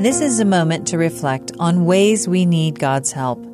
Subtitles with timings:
[0.00, 3.44] This is a moment to reflect on ways we need God's help.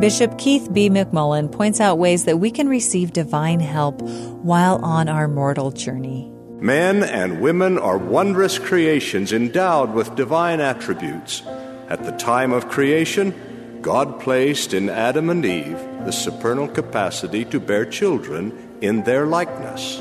[0.00, 0.90] Bishop Keith B.
[0.90, 6.28] McMullin points out ways that we can receive divine help while on our mortal journey.
[6.58, 11.44] Men and women are wondrous creations endowed with divine attributes.
[11.88, 17.60] At the time of creation, God placed in Adam and Eve the supernal capacity to
[17.60, 20.00] bear children in their likeness.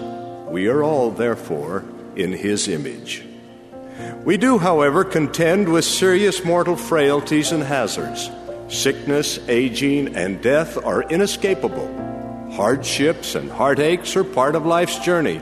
[0.50, 3.24] We are all, therefore, in His image.
[4.24, 8.30] We do, however, contend with serious mortal frailties and hazards.
[8.68, 11.88] Sickness, aging, and death are inescapable.
[12.54, 15.40] Hardships and heartaches are part of life's journey.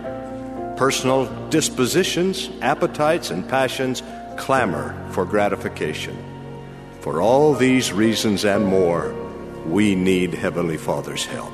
[0.76, 4.04] Personal dispositions, appetites, and passions
[4.38, 6.18] clamor for gratification.
[7.02, 9.14] For all these reasons and more,
[9.66, 11.54] we need Heavenly Father's help.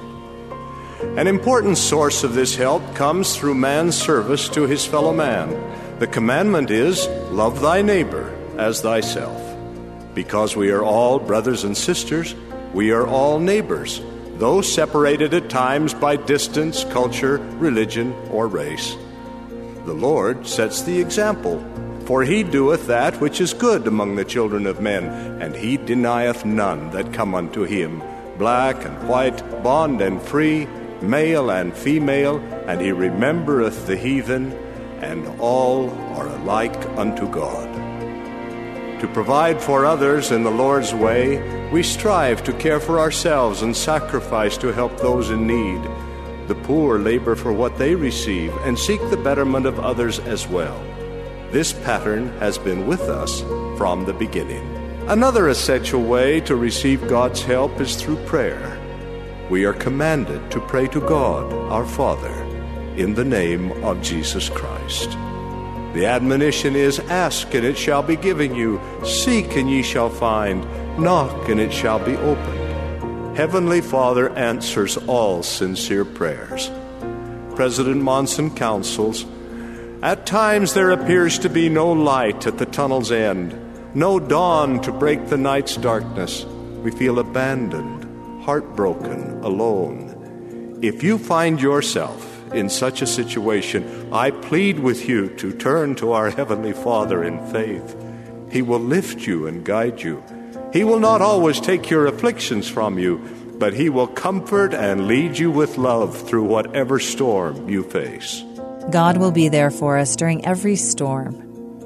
[1.17, 5.49] An important source of this help comes through man's service to his fellow man.
[5.99, 9.41] The commandment is love thy neighbor as thyself.
[10.15, 12.35] Because we are all brothers and sisters,
[12.73, 14.01] we are all neighbors,
[14.37, 18.95] though separated at times by distance, culture, religion, or race.
[19.83, 21.59] The Lord sets the example.
[22.05, 25.03] For he doeth that which is good among the children of men,
[25.41, 28.01] and he denieth none that come unto him,
[28.37, 30.65] black and white, bond and free,
[31.01, 34.57] male and female, and he remembereth the heathen,
[35.01, 37.67] and all are alike unto God.
[39.01, 43.75] To provide for others in the Lord's way, we strive to care for ourselves and
[43.75, 45.81] sacrifice to help those in need.
[46.47, 50.77] The poor labor for what they receive and seek the betterment of others as well.
[51.51, 53.41] This pattern has been with us
[53.77, 54.67] from the beginning.
[55.07, 58.77] Another essential way to receive God's help is through prayer.
[59.49, 62.33] We are commanded to pray to God, our Father,
[62.97, 65.09] in the name of Jesus Christ.
[65.93, 68.79] The admonition is Ask, and it shall be given you.
[69.03, 70.63] Seek, and ye shall find.
[70.99, 73.37] Knock, and it shall be opened.
[73.37, 76.69] Heavenly Father answers all sincere prayers.
[77.55, 79.25] President Monson counsels
[80.03, 83.55] At times there appears to be no light at the tunnel's end,
[83.95, 86.45] no dawn to break the night's darkness.
[86.83, 90.79] We feel abandoned, heartbroken, alone.
[90.81, 96.11] If you find yourself in such a situation, I plead with you to turn to
[96.11, 97.95] our Heavenly Father in faith.
[98.51, 100.23] He will lift you and guide you.
[100.73, 103.17] He will not always take your afflictions from you,
[103.57, 108.43] but He will comfort and lead you with love through whatever storm you face.
[108.91, 111.45] God will be there for us during every storm.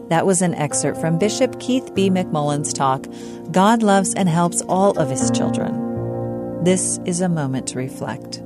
[0.10, 2.10] That was an excerpt from Bishop Keith B.
[2.10, 3.08] McMullin's talk,
[3.52, 6.64] God Loves and Helps All of His Children.
[6.64, 8.42] This is a moment to reflect.